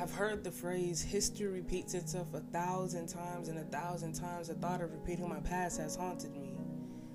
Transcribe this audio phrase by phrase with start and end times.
[0.00, 4.48] I've heard the phrase history repeats itself a thousand times and a thousand times.
[4.48, 6.54] The thought of repeating my past has haunted me.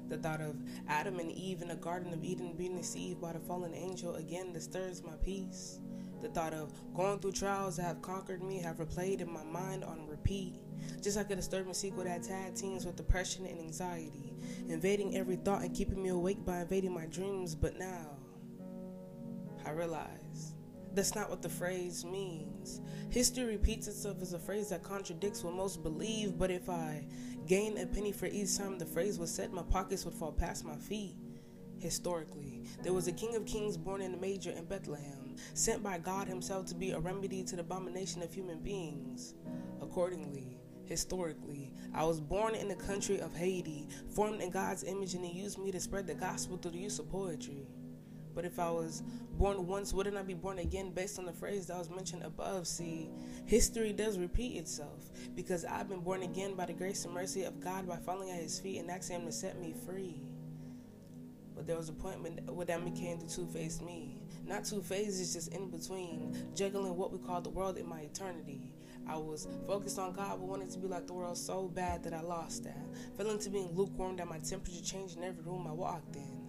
[0.07, 0.55] The thought of
[0.87, 4.53] Adam and Eve in the Garden of Eden being deceived by the fallen angel again
[4.53, 5.79] disturbs my peace.
[6.21, 9.83] The thought of going through trials that have conquered me have replayed in my mind
[9.83, 10.53] on repeat.
[11.01, 14.35] Just like a disturbing sequel that tag teams with depression and anxiety,
[14.69, 17.55] invading every thought and keeping me awake by invading my dreams.
[17.55, 18.11] But now,
[19.65, 20.24] I realize
[20.95, 22.81] that's not what the phrase means.
[23.09, 27.05] History repeats itself as a phrase that contradicts what most believe, but if I
[27.45, 30.65] gain a penny for each time the phrase was said, my pockets would fall past
[30.65, 31.15] my feet.
[31.79, 35.97] Historically, there was a king of kings born in a major in Bethlehem, sent by
[35.97, 39.35] God Himself to be a remedy to the abomination of human beings.
[39.81, 45.25] Accordingly, historically, I was born in the country of Haiti, formed in God's image, and
[45.25, 47.67] He used me to spread the gospel through the use of poetry.
[48.35, 49.01] But if I was
[49.37, 52.67] born once, wouldn't I be born again based on the phrase that was mentioned above?
[52.67, 53.09] See,
[53.45, 57.61] history does repeat itself because I've been born again by the grace and mercy of
[57.61, 60.21] God by falling at His feet and asking Him to set me free.
[61.55, 64.17] But there was a point when that became the two faced me.
[64.45, 68.73] Not two phases, just in between, juggling what we call the world in my eternity.
[69.07, 72.13] I was focused on God, but wanted to be like the world so bad that
[72.13, 72.85] I lost that.
[73.17, 76.44] Feeling to being lukewarm that my temperature changed in every room I walked in.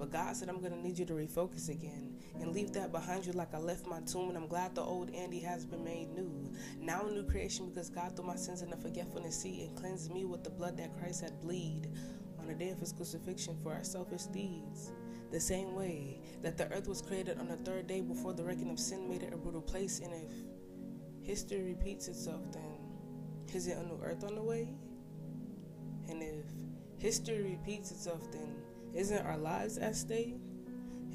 [0.00, 3.26] But God said, I'm going to need you to refocus again and leave that behind
[3.26, 4.30] you like I left my tomb.
[4.30, 6.50] And I'm glad the old Andy has been made new.
[6.80, 10.10] Now a new creation because God threw my sins in the forgetfulness sea and cleansed
[10.10, 11.88] me with the blood that Christ had bleed
[12.38, 14.90] on the day of his crucifixion for our selfish deeds.
[15.30, 18.70] The same way that the earth was created on the third day before the reckoning
[18.70, 20.00] of sin made it a brutal place.
[20.00, 22.78] And if history repeats itself, then
[23.54, 24.72] is it a new earth on the way?
[26.08, 26.46] And if
[26.96, 28.59] history repeats itself, then
[28.94, 30.36] isn't our lives at stake?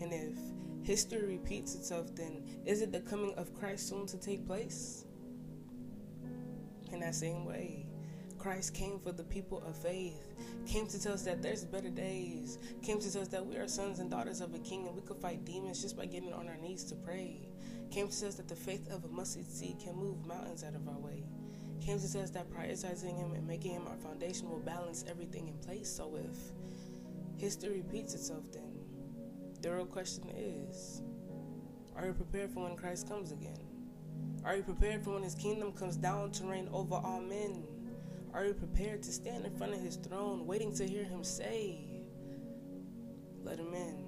[0.02, 0.38] And if
[0.84, 5.06] history repeats itself, then is it the coming of Christ soon to take place?
[6.92, 7.86] In that same way,
[8.38, 10.36] Christ came for the people of faith,
[10.68, 13.68] came to tell us that there's better days, came to tell us that we are
[13.68, 16.48] sons and daughters of a king and we could fight demons just by getting on
[16.48, 17.48] our knees to pray,
[17.90, 20.76] came to tell us that the faith of a mustard seed can move mountains out
[20.76, 21.24] of our way,
[21.82, 25.48] came to tell us that prioritizing Him and making Him our foundation will balance everything
[25.48, 25.90] in place.
[25.90, 26.38] So if
[27.38, 28.74] history repeats itself, then
[29.62, 31.02] the real question is
[31.96, 33.60] Are you prepared for when Christ comes again?
[34.44, 37.64] Are you prepared for when his kingdom comes down to reign over all men?
[38.34, 42.04] Are you prepared to stand in front of his throne, waiting to hear him say,
[43.44, 44.06] Let him in?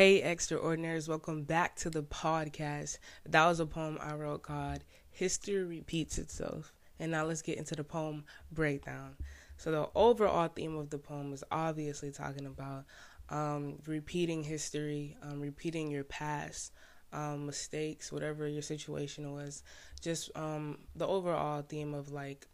[0.00, 2.96] Hey, extraordinaries, welcome back to the podcast.
[3.28, 6.72] That was a poem I wrote called History Repeats Itself.
[6.98, 9.16] And now let's get into the poem breakdown.
[9.58, 12.86] So, the overall theme of the poem is obviously talking about
[13.28, 16.72] um, repeating history, um, repeating your past
[17.12, 19.62] um, mistakes, whatever your situation was.
[20.00, 22.46] Just um, the overall theme of like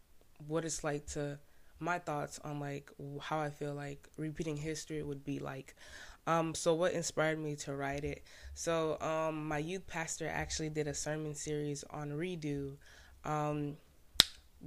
[0.48, 1.38] what it's like to
[1.78, 2.90] my thoughts on like
[3.20, 5.76] how I feel like repeating history would be like.
[6.26, 8.24] Um, so what inspired me to write it?
[8.54, 12.76] So um, my youth pastor actually did a sermon series on redo.
[13.24, 13.76] Um,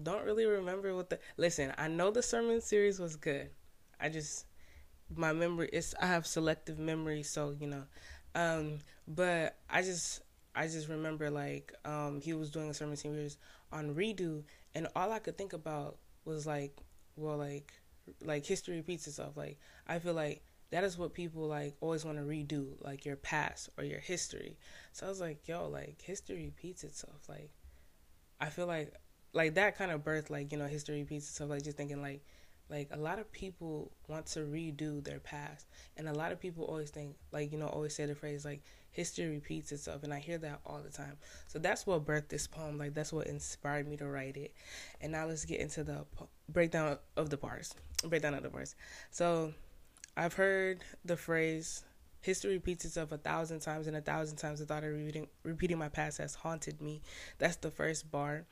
[0.04, 1.74] don't really remember what the listen.
[1.78, 3.50] I know the sermon series was good.
[4.00, 4.46] I just
[5.16, 7.84] my memory is I have selective memory, so you know.
[8.36, 10.22] Um, but I just
[10.56, 13.38] I just remember like um, he was doing a sermon series
[13.72, 14.44] on redo,
[14.76, 16.78] and all I could think about was like,
[17.16, 17.74] well, like
[18.24, 19.38] like history repeats itself.
[19.38, 23.16] Like I feel like that is what people like always want to redo, like your
[23.16, 24.58] past or your history.
[24.94, 27.28] So I was like, yo, like history repeats itself.
[27.28, 27.52] Like
[28.40, 28.94] I feel like
[29.34, 32.24] like that kind of birth, like, you know, history repeats itself, like just thinking like
[32.70, 35.66] like a lot of people want to redo their past
[35.98, 38.62] and a lot of people always think like you know always say the phrase like
[38.92, 42.48] history repeats itself and i hear that all the time so that's what birthed this
[42.48, 44.54] poem like that's what inspired me to write it
[45.02, 46.06] and now let's get into the
[46.50, 47.74] breakdown of the parts
[48.06, 48.76] breakdown of the parts
[49.10, 49.52] so
[50.20, 51.86] I've heard the phrase
[52.20, 55.78] history repeats itself a thousand times and a thousand times the thought of repeating, repeating
[55.78, 57.02] my past has haunted me.
[57.38, 58.44] That's the first bar.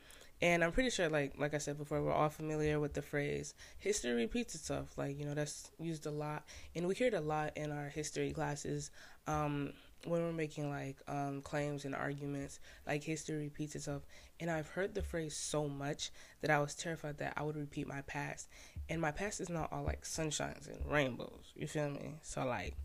[0.41, 3.53] And I'm pretty sure, like like I said before, we're all familiar with the phrase
[3.79, 7.19] "history repeats itself." Like you know, that's used a lot, and we hear it a
[7.19, 8.91] lot in our history classes
[9.25, 9.73] um,
[10.05, 12.59] when we're making like um, claims and arguments.
[12.85, 14.03] Like history repeats itself,
[14.39, 16.11] and I've heard the phrase so much
[16.41, 18.49] that I was terrified that I would repeat my past,
[18.89, 21.51] and my past is not all like sunshines and rainbows.
[21.55, 22.15] You feel me?
[22.21, 22.75] So like,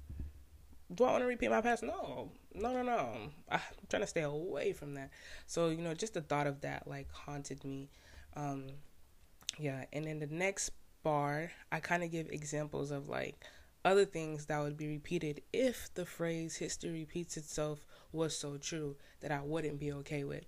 [0.95, 1.83] do I want to repeat my past?
[1.83, 3.09] No, no, no, no.
[3.51, 5.11] I'm trying to stay away from that.
[5.47, 7.91] So you know, just the thought of that like haunted me.
[8.35, 8.67] Um,
[9.59, 10.71] yeah, and then the next
[11.03, 13.45] bar, I kind of give examples of like
[13.85, 18.97] other things that would be repeated if the phrase "history repeats itself" was so true
[19.21, 20.45] that I wouldn't be okay with.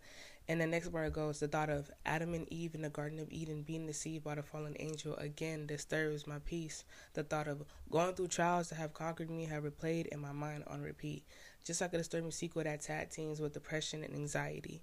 [0.46, 3.32] And the next bar goes the thought of Adam and Eve in the Garden of
[3.32, 6.84] Eden being deceived by the fallen angel again disturbs my peace.
[7.14, 10.64] The thought of going through trials that have conquered me have replayed in my mind
[10.66, 11.24] on repeat.
[11.64, 14.82] Just like a disturbing sequel that tag teams with depression and anxiety.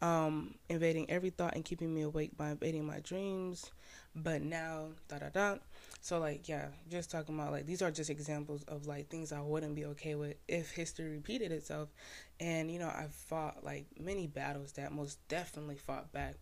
[0.00, 3.70] Um, invading every thought and keeping me awake by invading my dreams.
[4.16, 5.58] But now, da da da.
[6.02, 9.40] So like, yeah, just talking about like these are just examples of like things I
[9.40, 11.90] wouldn't be okay with if history repeated itself.
[12.40, 16.34] And you know, I've fought like many battles that most definitely fought back.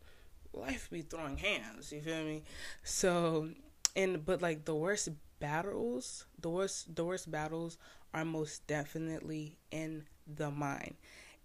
[0.54, 2.42] Life be throwing hands, you feel me?
[2.82, 3.50] So,
[3.94, 5.10] and but like the worst
[5.40, 7.76] battles, the worst the worst battles
[8.14, 10.94] are most definitely in the mind.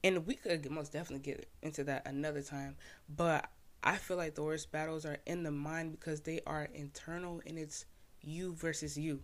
[0.06, 2.78] And we could most definitely get into that another time,
[3.10, 3.50] but
[3.84, 7.60] I feel like the worst battles are in the mind because they are internal and
[7.60, 7.86] it's
[8.26, 9.22] you versus you.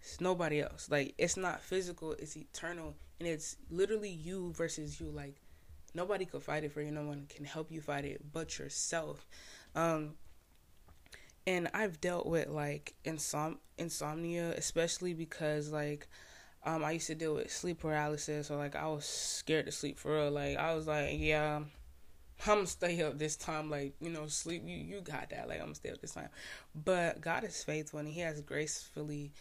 [0.00, 0.88] It's nobody else.
[0.90, 5.10] Like it's not physical, it's eternal and it's literally you versus you.
[5.10, 5.36] Like
[5.94, 6.90] nobody could fight it for you.
[6.90, 9.26] No one can help you fight it but yourself.
[9.74, 10.14] Um
[11.46, 16.06] and I've dealt with like insom- insomnia especially because like
[16.64, 19.98] um I used to deal with sleep paralysis or like I was scared to sleep
[19.98, 20.30] for real.
[20.30, 21.62] Like I was like, yeah,
[22.46, 23.70] I'm gonna stay up this time.
[23.70, 25.48] Like, you know, sleep, you, you got that.
[25.48, 26.28] Like, I'm gonna stay up this time.
[26.74, 29.32] But God is faithful and He has gracefully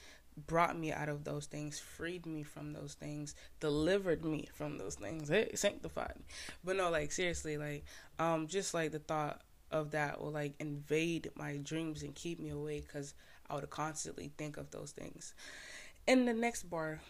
[0.45, 4.95] brought me out of those things, freed me from those things, delivered me from those
[4.95, 6.25] things, sanctified me.
[6.63, 7.85] But no, like, seriously, like,
[8.19, 9.41] um, just like the thought
[9.71, 13.13] of that will like invade my dreams and keep me awake because
[13.49, 15.33] I would constantly think of those things.
[16.07, 17.01] And the next bar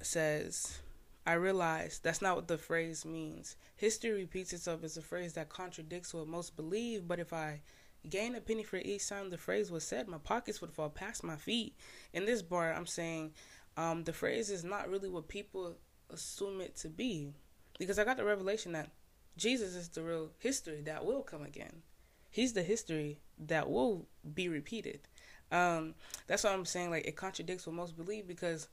[0.00, 0.78] says,
[1.26, 3.56] I realize that's not what the phrase means.
[3.76, 7.62] History repeats itself as a phrase that contradicts what most believe, but if I
[8.08, 11.24] gain a penny for each time the phrase was said, my pockets would fall past
[11.24, 11.74] my feet.
[12.12, 13.32] In this bar, I'm saying
[13.76, 15.76] um, the phrase is not really what people
[16.10, 17.32] assume it to be.
[17.78, 18.90] Because I got the revelation that
[19.36, 21.82] Jesus is the real history that will come again.
[22.30, 25.00] He's the history that will be repeated.
[25.50, 25.94] Um,
[26.26, 28.68] that's what I'm saying like it contradicts what most believe because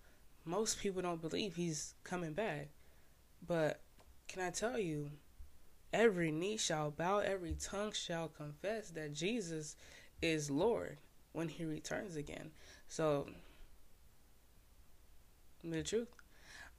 [0.46, 2.70] most people don't believe he's coming back.
[3.46, 3.82] But
[4.28, 5.12] can I tell you,
[5.94, 9.76] every knee shall bow, every tongue shall confess that Jesus
[10.22, 10.98] is Lord
[11.34, 12.52] when he returns again.
[12.88, 13.28] So,
[15.64, 16.08] the truth.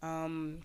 [0.03, 0.61] Um,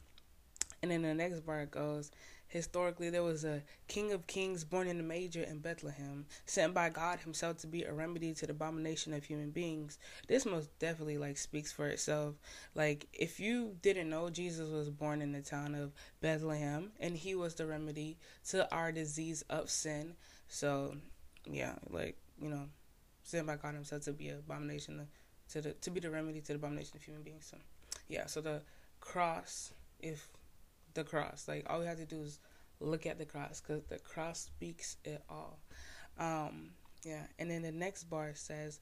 [0.81, 2.11] and then the next part goes,
[2.47, 6.89] Historically, there was a King of Kings born in a manger in Bethlehem, sent by
[6.89, 9.99] God Himself to be a remedy to the abomination of human beings.
[10.27, 12.35] This most definitely like speaks for itself.
[12.73, 15.91] Like, if you didn't know, Jesus was born in the town of
[16.21, 18.17] Bethlehem, and He was the remedy
[18.49, 20.15] to our disease of sin.
[20.47, 20.95] So,
[21.45, 22.69] yeah, like you know,
[23.23, 25.05] sent by God Himself to be an abomination
[25.49, 27.47] to the to be the remedy to the abomination of human beings.
[27.51, 27.57] So,
[28.07, 28.61] yeah, so the
[29.01, 30.29] cross, if
[30.97, 31.47] the cross.
[31.47, 32.39] Like all we have to do is
[32.79, 35.59] look at the cross because the cross speaks it all.
[36.19, 36.71] Um,
[37.05, 38.79] yeah, and then the next bar says,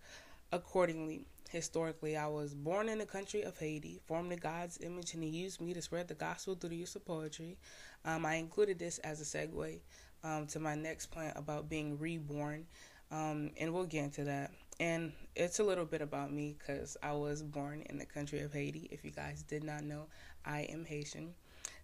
[0.51, 5.23] accordingly, historically, I was born in the country of Haiti, formed in God's image, and
[5.23, 7.57] He used me to spread the gospel through the use of poetry.
[8.05, 9.79] Um, I included this as a segue
[10.23, 12.65] um, to my next point about being reborn,
[13.11, 14.51] um, and we'll get into that.
[14.79, 18.53] And it's a little bit about me because I was born in the country of
[18.53, 18.89] Haiti.
[18.91, 20.07] If you guys did not know,
[20.45, 21.33] I am Haitian.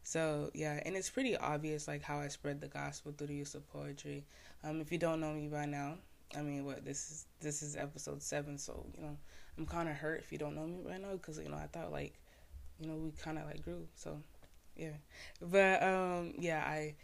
[0.03, 3.55] So yeah, and it's pretty obvious like how I spread the gospel through the use
[3.55, 4.25] of poetry.
[4.63, 5.95] Um, if you don't know me by now,
[6.35, 9.17] I mean, what this is this is episode seven, so you know
[9.57, 11.67] I'm kind of hurt if you don't know me right now because you know I
[11.67, 12.13] thought like
[12.79, 14.17] you know we kind of like grew, so
[14.75, 14.97] yeah.
[15.41, 16.95] But um, yeah, I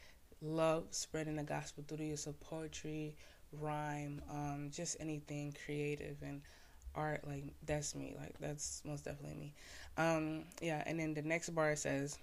[0.41, 3.15] love spreading the gospel through the use of poetry,
[3.51, 6.41] rhyme, um, just anything creative and
[6.95, 7.27] art.
[7.27, 8.15] Like that's me.
[8.19, 9.53] Like that's most definitely me.
[9.97, 12.17] Um, yeah, and then the next bar says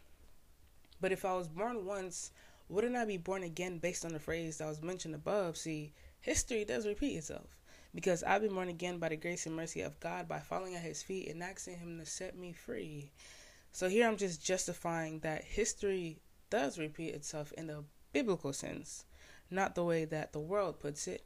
[1.00, 2.30] but if I was born once,
[2.68, 5.56] wouldn't I be born again based on the phrase that was mentioned above?
[5.56, 7.58] See, history does repeat itself.
[7.94, 10.82] Because I've been born again by the grace and mercy of God by falling at
[10.82, 13.12] his feet and asking him to set me free.
[13.70, 16.18] So here I'm just justifying that history
[16.50, 19.04] does repeat itself in the biblical sense,
[19.50, 21.24] not the way that the world puts it.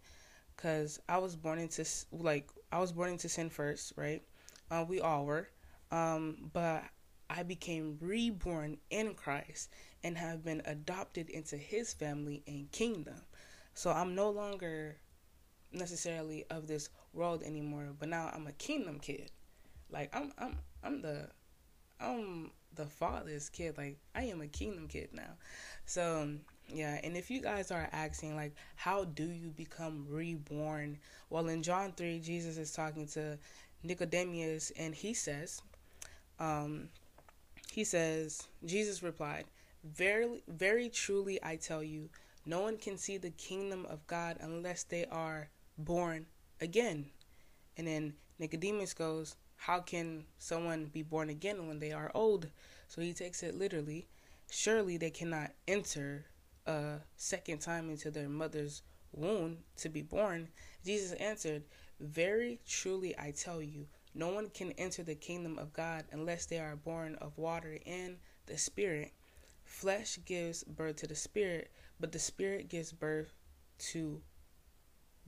[0.56, 4.22] Because I was born into, like, I was born into sin first, right?
[4.70, 5.48] Uh, we all were.
[5.90, 6.82] Um, but
[7.30, 9.70] I became reborn in Christ
[10.02, 13.22] and have been adopted into his family and kingdom.
[13.74, 14.96] So I'm no longer
[15.72, 19.30] necessarily of this world anymore, but now I'm a kingdom kid.
[19.90, 21.28] Like I'm I'm I'm the
[22.00, 23.76] I'm the father's kid.
[23.76, 25.36] Like I am a kingdom kid now.
[25.86, 26.30] So
[26.68, 30.98] yeah, and if you guys are asking like how do you become reborn?
[31.30, 33.38] Well, in John 3, Jesus is talking to
[33.82, 35.62] Nicodemus and he says
[36.40, 36.88] um
[37.78, 39.44] he says Jesus replied,
[39.84, 42.10] "Very very truly I tell you,
[42.44, 46.26] no one can see the kingdom of God unless they are born
[46.60, 47.12] again."
[47.76, 52.50] And then Nicodemus goes, How can someone be born again when they are old?
[52.88, 54.08] So he takes it literally.
[54.50, 56.26] Surely they cannot enter
[56.66, 58.82] a second time into their mother's
[59.12, 60.48] womb to be born.
[60.84, 61.62] Jesus answered,
[62.00, 63.86] Very truly I tell you,
[64.18, 68.16] no one can enter the kingdom of God unless they are born of water and
[68.46, 69.12] the Spirit.
[69.64, 71.70] Flesh gives birth to the Spirit,
[72.00, 73.32] but the Spirit gives birth
[73.78, 74.20] to,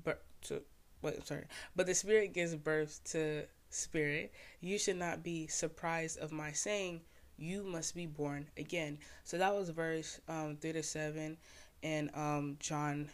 [0.02, 0.62] birth to
[1.02, 4.32] wait, sorry, but the spirit gives birth to spirit.
[4.60, 7.02] You should not be surprised of my saying,
[7.36, 8.98] you must be born again.
[9.24, 11.36] So that was verse um, 3 to 7
[11.82, 13.08] and um, John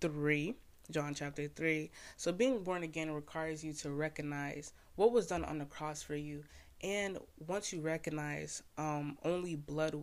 [0.00, 0.54] 3,
[0.90, 1.90] John chapter 3.
[2.16, 6.16] So being born again requires you to recognize what was done on the cross for
[6.16, 6.44] you.
[6.82, 10.02] And once you recognize um, only blood,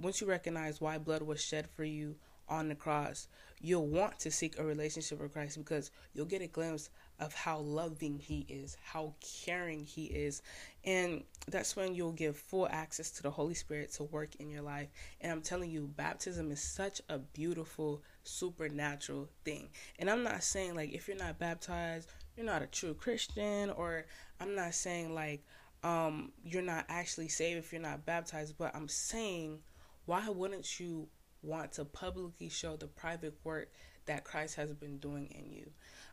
[0.00, 2.16] once you recognize why blood was shed for you
[2.48, 3.28] on the cross,
[3.62, 6.90] you'll want to seek a relationship with Christ because you'll get a glimpse
[7.20, 9.14] of how loving He is, how
[9.44, 10.42] caring He is.
[10.84, 14.62] And that's when you'll give full access to the Holy Spirit to work in your
[14.62, 14.88] life.
[15.20, 19.68] And I'm telling you, baptism is such a beautiful, supernatural thing.
[20.00, 24.06] And I'm not saying, like, if you're not baptized, you're not a true Christian, or
[24.40, 25.44] I'm not saying, like,
[25.84, 29.60] um, you're not actually saved if you're not baptized, but I'm saying,
[30.04, 31.06] why wouldn't you
[31.42, 33.70] want to publicly show the private work
[34.06, 35.70] that Christ has been doing in you.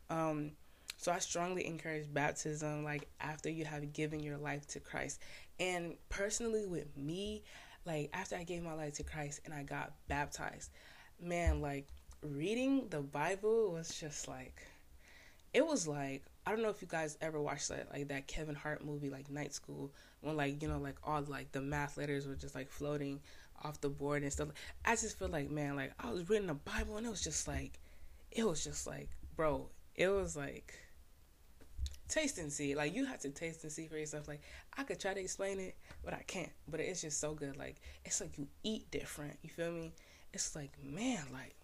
[0.09, 0.51] Um,
[0.97, 5.21] so I strongly encourage baptism, like after you have given your life to Christ.
[5.59, 7.43] And personally, with me,
[7.85, 10.71] like after I gave my life to Christ and I got baptized,
[11.21, 11.87] man, like
[12.21, 14.61] reading the Bible was just like,
[15.53, 18.55] it was like I don't know if you guys ever watched that like that Kevin
[18.55, 22.27] Hart movie like Night School when like you know like all like the math letters
[22.27, 23.19] were just like floating
[23.63, 24.49] off the board and stuff.
[24.85, 27.47] I just feel like, man, like I was reading the Bible and it was just
[27.47, 27.79] like,
[28.31, 30.73] it was just like, bro, it was like
[32.07, 32.75] taste and see.
[32.75, 34.27] Like you have to taste and see for yourself.
[34.27, 34.41] Like
[34.77, 36.51] I could try to explain it, but I can't.
[36.67, 37.57] But it's just so good.
[37.57, 39.37] Like it's like you eat different.
[39.41, 39.93] You feel me?
[40.33, 41.55] It's like man, like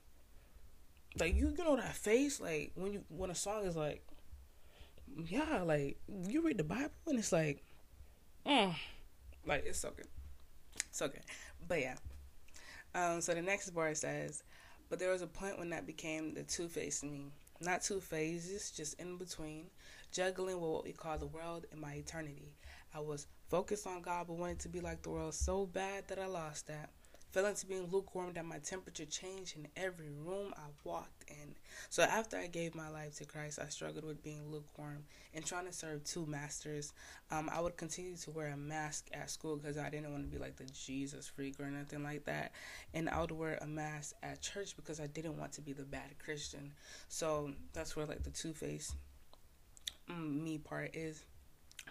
[1.19, 4.05] like you, you know that face like when you when a song is like
[5.27, 5.97] yeah like
[6.27, 7.63] you read the bible and it's like
[8.45, 8.73] mm,
[9.45, 10.07] like it's so good
[10.95, 11.23] so good
[11.67, 11.95] but yeah.
[12.93, 14.43] Um, so the next bar says,
[14.89, 17.31] but there was a point when that became the two faced me.
[17.61, 19.67] Not two phases, just in between,
[20.11, 22.53] juggling with what we call the world and my eternity.
[22.93, 26.19] I was focused on God, but wanted to be like the world so bad that
[26.19, 26.89] I lost that
[27.35, 31.53] fell into being lukewarm that my temperature changed in every room I walked in.
[31.89, 35.65] So after I gave my life to Christ, I struggled with being lukewarm and trying
[35.65, 36.93] to serve two masters.
[37.31, 40.29] Um, I would continue to wear a mask at school because I didn't want to
[40.29, 42.53] be like the Jesus freak or nothing like that.
[42.93, 45.83] And I would wear a mask at church because I didn't want to be the
[45.83, 46.71] bad Christian.
[47.09, 48.95] So that's where like the two face
[50.09, 51.25] mm, me part is.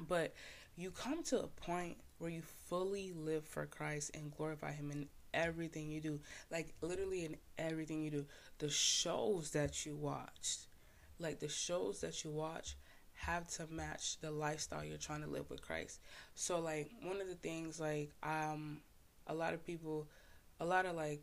[0.08, 0.32] But
[0.74, 5.06] you come to a point where you fully live for Christ and glorify Him in
[5.34, 6.20] everything you do.
[6.50, 8.26] Like literally in everything you do.
[8.58, 10.58] The shows that you watch,
[11.18, 12.76] like the shows that you watch
[13.14, 16.00] have to match the lifestyle you're trying to live with Christ.
[16.34, 18.80] So like one of the things like um
[19.26, 20.08] a lot of people
[20.60, 21.22] a lot of like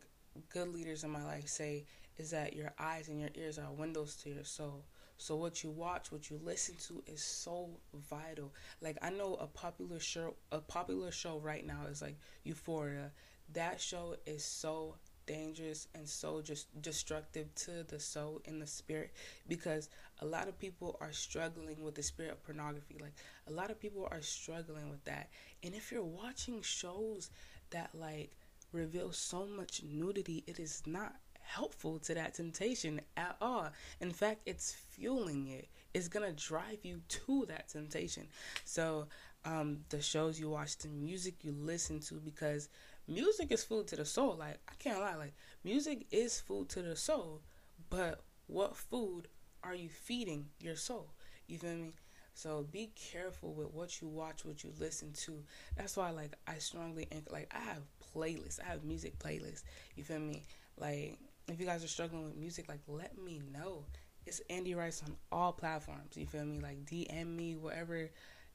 [0.50, 1.84] good leaders in my life say
[2.18, 4.84] is that your eyes and your ears are windows to your soul.
[5.18, 8.52] So what you watch, what you listen to is so vital.
[8.80, 13.12] Like I know a popular show a popular show right now is like Euphoria
[13.54, 14.94] that show is so
[15.26, 19.12] dangerous and so just destructive to the soul and the spirit
[19.48, 19.88] because
[20.20, 22.96] a lot of people are struggling with the spirit of pornography.
[23.00, 23.14] Like
[23.48, 25.30] a lot of people are struggling with that.
[25.62, 27.30] And if you're watching shows
[27.70, 28.36] that like
[28.72, 33.68] reveal so much nudity it is not helpful to that temptation at all.
[34.00, 35.68] In fact it's fueling it.
[35.94, 38.28] It's gonna drive you to that temptation.
[38.64, 39.08] So
[39.44, 42.68] um the shows you watch the music you listen to because
[43.08, 44.36] music is food to the soul.
[44.38, 45.34] Like I can't lie, like
[45.64, 47.42] music is food to the soul,
[47.90, 49.28] but what food
[49.62, 51.10] are you feeding your soul?
[51.46, 51.92] You feel me?
[52.34, 55.42] So be careful with what you watch, what you listen to.
[55.76, 57.82] That's why like I strongly like I have
[58.14, 58.60] playlists.
[58.64, 59.62] I have music playlists.
[59.96, 60.42] You feel me?
[60.78, 61.18] Like
[61.48, 63.84] if you guys are struggling with music, like let me know.
[64.24, 66.16] It's Andy Rice on all platforms.
[66.16, 66.60] You feel me?
[66.60, 68.10] Like DM me, whatever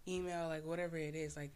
[0.07, 1.35] email, like whatever it is.
[1.37, 1.51] Like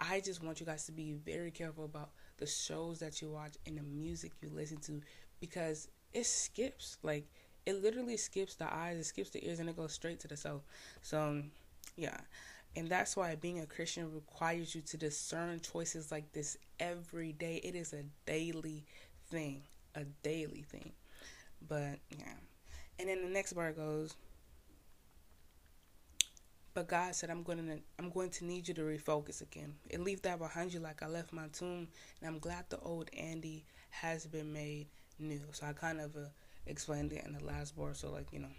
[0.00, 3.54] I just want you guys to be very careful about the shows that you watch
[3.66, 5.00] and the music you listen to
[5.40, 6.98] because it skips.
[7.02, 7.26] Like
[7.66, 10.36] it literally skips the eyes, it skips the ears, and it goes straight to the
[10.36, 10.62] soul.
[11.02, 11.42] So,
[11.96, 12.18] yeah.
[12.74, 17.60] And that's why being a Christian requires you to discern choices like this every day.
[17.62, 18.84] It is a daily
[19.28, 19.62] thing,
[19.94, 20.92] a daily thing.
[21.68, 22.34] But yeah.
[22.98, 24.14] And then the next bar goes,
[26.74, 30.04] but God said, I'm going to I'm going to need you to refocus again and
[30.04, 31.88] leave that behind you like I left my tomb.
[32.20, 34.86] And I'm glad the old Andy has been made
[35.18, 35.40] new.
[35.52, 36.28] So I kind of uh,
[36.66, 37.94] explained it in the last bar.
[37.94, 38.54] So like you know,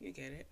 [0.00, 0.46] you get it.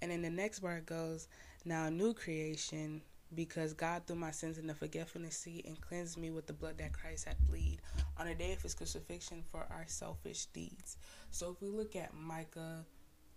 [0.00, 1.28] And then the next bar goes,
[1.64, 3.02] now new creation
[3.34, 6.78] because God threw my sins in the forgetfulness sea and cleansed me with the blood
[6.78, 7.80] that Christ had bled
[8.16, 10.98] on the day of his crucifixion for our selfish deeds.
[11.30, 12.84] So if we look at Micah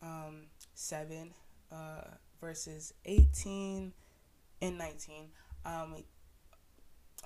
[0.02, 0.44] um,
[0.76, 1.34] 7,
[1.72, 2.02] uh,
[2.40, 3.94] verses 18
[4.62, 5.30] and 19.
[5.66, 5.96] Um,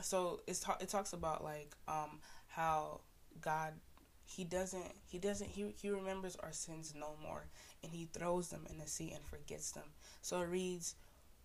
[0.01, 3.01] so it's ta- it talks about like um, how
[3.39, 3.74] God
[4.25, 7.46] he doesn't he doesn't he, he remembers our sins no more
[7.84, 9.84] and he throws them in the sea and forgets them.
[10.22, 10.96] So it reads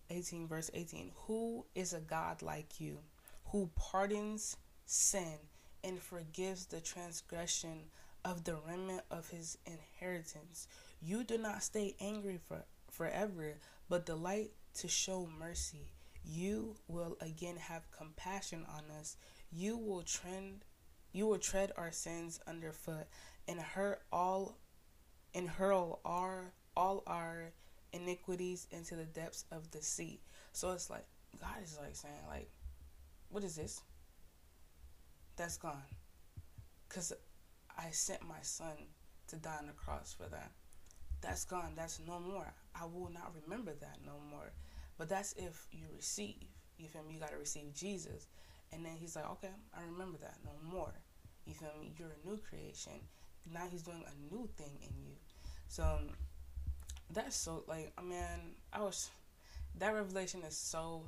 [0.09, 2.99] 18 verse 18 Who is a God like you
[3.45, 5.37] who pardons sin
[5.83, 7.83] and forgives the transgression
[8.25, 10.67] of the remnant of his inheritance?
[11.01, 12.63] You do not stay angry for
[12.97, 15.91] forever, but delight to show mercy.
[16.25, 19.15] You will again have compassion on us.
[19.51, 20.65] You will trend
[21.13, 23.07] you will tread our sins underfoot
[23.47, 24.57] and hurt all
[25.33, 27.51] and hurl our all our
[27.93, 30.19] iniquities into the depths of the sea.
[30.51, 31.05] So it's like
[31.39, 32.49] God is like saying like
[33.29, 33.81] what is this?
[35.37, 35.83] That's gone.
[36.89, 37.13] Cuz
[37.77, 38.75] I sent my son
[39.27, 40.51] to die on the cross for that
[41.21, 41.73] that's gone.
[41.75, 42.53] That's no more.
[42.79, 44.51] I will not remember that no more.
[44.97, 46.43] But that's if you receive.
[46.77, 47.15] You feel me?
[47.15, 48.27] You got to receive Jesus.
[48.71, 50.93] And then he's like, okay, I remember that no more.
[51.45, 51.93] You feel me?
[51.97, 52.93] You're a new creation.
[53.51, 55.13] Now he's doing a new thing in you.
[55.69, 55.99] So
[57.13, 58.21] that's so, like, I mean,
[58.73, 59.09] I was,
[59.79, 61.03] that revelation is so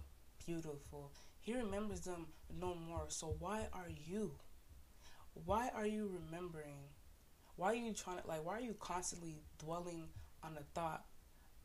[0.46, 1.12] beautiful.
[1.42, 2.28] He remembers them
[2.60, 3.06] no more.
[3.10, 4.32] So why are you?
[5.46, 6.76] Why are you remembering
[7.60, 10.08] why are you trying to like why are you constantly dwelling
[10.44, 11.04] on the thought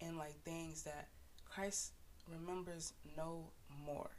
[0.07, 1.09] and like things that
[1.49, 1.93] Christ
[2.31, 3.51] remembers no
[3.87, 4.11] more?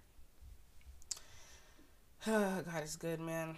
[2.25, 3.55] God is good, man.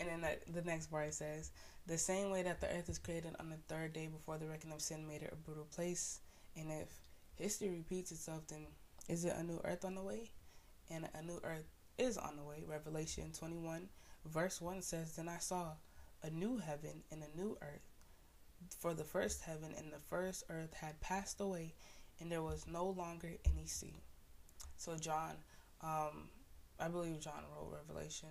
[0.00, 1.50] And then the, next part says,
[1.86, 4.74] the same way that the earth is created on the third day before the reckoning
[4.74, 6.20] of sin made it a brutal place.
[6.56, 6.88] And if
[7.36, 8.66] history repeats itself, then
[9.08, 10.30] is it a new earth on the way?
[10.90, 12.64] And a new earth is on the way.
[12.66, 13.88] Revelation 21,
[14.26, 15.72] verse 1 says, Then I saw
[16.22, 17.87] a new heaven and a new earth.
[18.80, 21.74] For the first heaven and the first earth had passed away,
[22.20, 23.94] and there was no longer any sea.
[24.76, 25.34] So, John,
[25.82, 26.28] um,
[26.78, 28.28] I believe John wrote Revelation.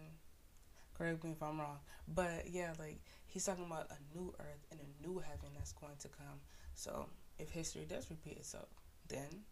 [0.98, 1.80] Correct me if I'm wrong.
[2.08, 5.98] But yeah, like he's talking about a new earth and a new heaven that's going
[6.00, 6.40] to come.
[6.76, 7.08] So,
[7.40, 8.68] if history does repeat itself,
[9.08, 9.44] then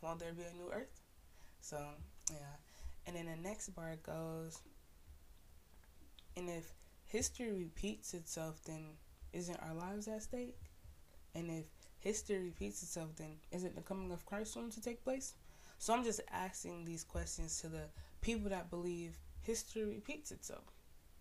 [0.00, 1.00] won't there be a new earth?
[1.60, 1.78] So,
[2.30, 2.56] yeah.
[3.06, 4.60] And then the next bar goes,
[6.36, 6.72] and if
[7.06, 8.84] history repeats itself, then
[9.32, 10.56] isn't our lives at stake?
[11.34, 11.66] And if
[11.98, 15.34] history repeats itself, then isn't the coming of Christ soon to take place?
[15.78, 17.84] So I'm just asking these questions to the
[18.20, 20.64] people that believe history repeats itself.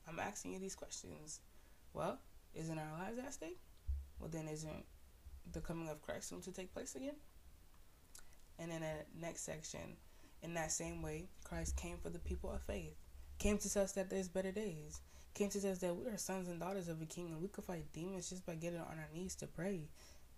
[0.07, 1.41] I'm asking you these questions.
[1.93, 2.19] Well,
[2.55, 3.59] isn't our lives at stake?
[4.19, 4.85] Well, then isn't
[5.51, 7.15] the coming of Christ soon to take place again?
[8.59, 9.97] And in the next section,
[10.41, 12.95] in that same way, Christ came for the people of faith,
[13.37, 15.01] came to tell us that there's better days,
[15.38, 17.93] Kansas says that we are sons and daughters of a king and we can fight
[17.93, 19.82] demons just by getting on our knees to pray.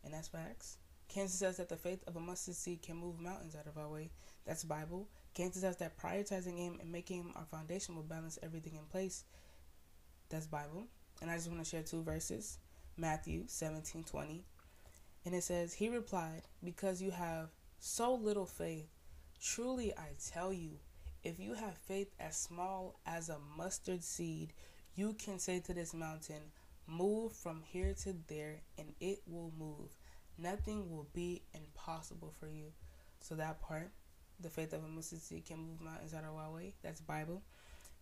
[0.03, 0.77] And that's facts.
[1.07, 3.87] Kansas says that the faith of a mustard seed can move mountains out of our
[3.87, 4.09] way.
[4.45, 5.07] That's Bible.
[5.33, 9.23] Kansas says that prioritizing Him and making Him our foundation will balance everything in place.
[10.27, 10.83] That's Bible.
[11.21, 12.57] And I just want to share two verses.
[12.97, 14.43] Matthew 17 20.
[15.25, 18.89] And it says, He replied, Because you have so little faith,
[19.41, 20.71] truly I tell you,
[21.23, 24.51] if you have faith as small as a mustard seed,
[24.95, 26.51] you can say to this mountain,
[26.87, 29.95] Move from here to there, and it will move.
[30.39, 32.71] Nothing will be impossible for you.
[33.19, 33.91] So, that part,
[34.39, 36.73] the faith of a mustard seed can move mountains out of our way.
[36.81, 37.43] That's Bible.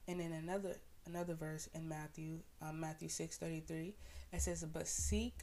[0.08, 3.95] And then another another verse in Matthew, um, Matthew six thirty three,
[4.32, 5.34] it says, "But seek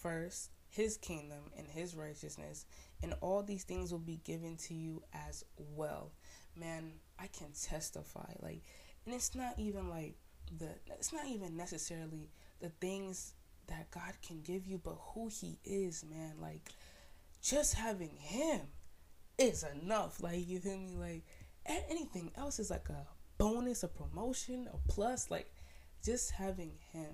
[0.00, 2.64] first His kingdom and His righteousness,
[3.02, 6.10] and all these things will be given to you as well."
[6.56, 8.62] Man, I can testify like,
[9.06, 10.16] and it's not even like
[10.58, 13.34] the it's not even necessarily the things
[13.68, 16.34] that God can give you, but who He is, man.
[16.40, 16.62] Like
[17.42, 18.60] just having Him
[19.38, 20.22] is enough.
[20.22, 20.96] Like you feel me?
[20.96, 21.24] Like
[21.88, 23.06] anything else is like a
[23.38, 25.30] bonus, a promotion, a plus.
[25.30, 25.52] Like
[26.04, 27.10] just having Him.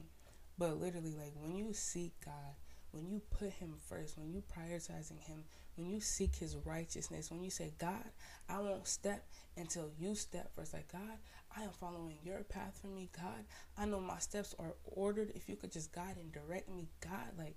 [0.58, 2.54] But literally, like when you seek God,
[2.96, 5.44] when you put Him first, when you prioritizing Him,
[5.76, 8.04] when you seek His righteousness, when you say, God,
[8.48, 10.72] I won't step until you step first.
[10.72, 11.18] Like, God,
[11.56, 13.10] I am following your path for me.
[13.14, 13.44] God,
[13.76, 15.32] I know my steps are ordered.
[15.34, 17.56] If you could just guide and direct me, God, like,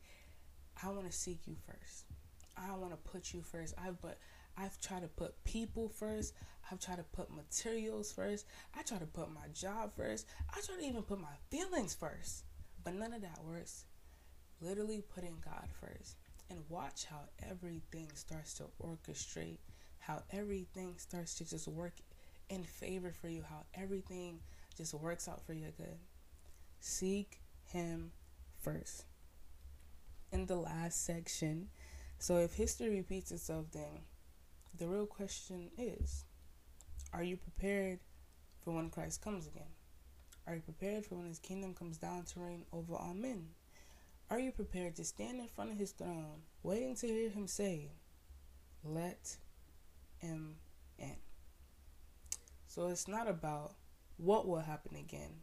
[0.83, 2.05] I want to seek you first.
[2.57, 3.73] I want to put you first.
[3.77, 4.17] I've but
[4.57, 6.33] I've tried to put people first.
[6.69, 8.45] I've tried to put materials first.
[8.77, 10.27] I try to put my job first.
[10.49, 12.43] I try to even put my feelings first.
[12.83, 13.85] But none of that works.
[14.61, 16.17] Literally putting God first.
[16.49, 19.59] And watch how everything starts to orchestrate,
[19.99, 21.93] how everything starts to just work
[22.49, 24.39] in favor for you, how everything
[24.75, 25.99] just works out for your good.
[26.79, 28.11] Seek Him
[28.59, 29.05] first.
[30.31, 31.69] In the last section,
[32.17, 34.01] so if history repeats itself, then
[34.77, 36.25] the real question is
[37.13, 37.99] Are you prepared
[38.63, 39.71] for when Christ comes again?
[40.47, 43.49] Are you prepared for when his kingdom comes down to reign over all men?
[44.31, 47.89] Are you prepared to stand in front of his throne, waiting to hear him say,
[48.83, 49.37] Let
[50.19, 50.57] him
[50.99, 51.15] in?
[52.67, 53.73] So it's not about
[54.17, 55.41] what will happen again,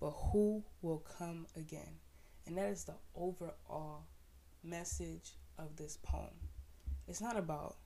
[0.00, 2.00] but who will come again.
[2.44, 4.06] And that is the overall
[4.64, 6.34] message of this poem.
[7.06, 7.76] It's not about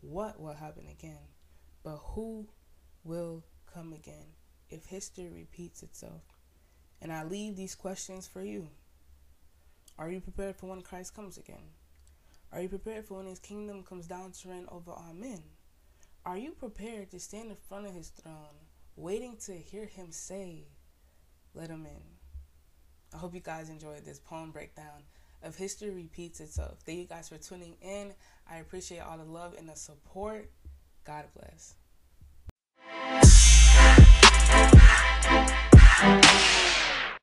[0.00, 1.28] what will happen again,
[1.82, 2.48] but who
[3.04, 4.36] will come again
[4.70, 6.22] if history repeats itself.
[7.02, 8.68] And I leave these questions for you.
[9.98, 11.74] Are you prepared for when Christ comes again?
[12.52, 15.42] Are you prepared for when his kingdom comes down to reign over all men?
[16.24, 20.66] Are you prepared to stand in front of his throne, waiting to hear him say,
[21.54, 22.02] Let him in?
[23.14, 25.02] I hope you guys enjoyed this poem breakdown
[25.42, 26.78] of history repeats itself.
[26.86, 28.14] Thank you guys for tuning in.
[28.50, 30.50] I appreciate all the love and the support.
[31.04, 31.74] God bless.